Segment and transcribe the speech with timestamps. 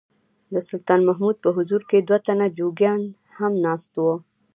[0.53, 0.99] د سلطان
[1.45, 3.01] په حضور کې دوه تنه جوګیان
[3.37, 4.13] هم ناست وو.